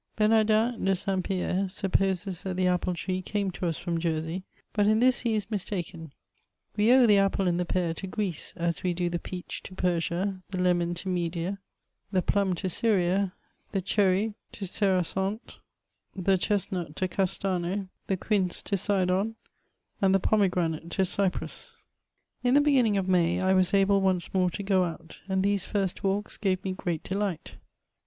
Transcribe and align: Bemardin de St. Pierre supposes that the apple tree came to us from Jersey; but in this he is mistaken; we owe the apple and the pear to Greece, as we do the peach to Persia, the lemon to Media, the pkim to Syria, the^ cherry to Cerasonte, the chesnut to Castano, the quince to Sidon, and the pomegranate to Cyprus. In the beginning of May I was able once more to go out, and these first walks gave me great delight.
Bemardin 0.17 0.83
de 0.83 0.95
St. 0.95 1.23
Pierre 1.23 1.69
supposes 1.69 2.41
that 2.41 2.57
the 2.57 2.65
apple 2.65 2.95
tree 2.95 3.21
came 3.21 3.51
to 3.51 3.67
us 3.67 3.77
from 3.77 3.99
Jersey; 3.99 4.41
but 4.73 4.87
in 4.87 4.97
this 4.97 5.19
he 5.19 5.35
is 5.35 5.51
mistaken; 5.51 6.11
we 6.75 6.91
owe 6.91 7.05
the 7.05 7.19
apple 7.19 7.47
and 7.47 7.59
the 7.59 7.65
pear 7.67 7.93
to 7.93 8.07
Greece, 8.07 8.51
as 8.57 8.81
we 8.81 8.95
do 8.95 9.11
the 9.11 9.19
peach 9.19 9.61
to 9.61 9.75
Persia, 9.75 10.41
the 10.49 10.57
lemon 10.59 10.95
to 10.95 11.07
Media, 11.07 11.59
the 12.11 12.23
pkim 12.23 12.55
to 12.55 12.67
Syria, 12.67 13.33
the^ 13.73 13.85
cherry 13.85 14.33
to 14.53 14.65
Cerasonte, 14.65 15.59
the 16.15 16.35
chesnut 16.35 16.95
to 16.95 17.07
Castano, 17.07 17.87
the 18.07 18.17
quince 18.17 18.63
to 18.63 18.77
Sidon, 18.77 19.35
and 20.01 20.15
the 20.15 20.19
pomegranate 20.19 20.89
to 20.93 21.05
Cyprus. 21.05 21.77
In 22.43 22.55
the 22.55 22.59
beginning 22.61 22.97
of 22.97 23.07
May 23.07 23.39
I 23.39 23.53
was 23.53 23.71
able 23.71 24.01
once 24.01 24.33
more 24.33 24.49
to 24.49 24.63
go 24.63 24.83
out, 24.83 25.21
and 25.29 25.43
these 25.43 25.65
first 25.65 26.03
walks 26.03 26.37
gave 26.37 26.63
me 26.63 26.71
great 26.73 27.03
delight. 27.03 27.57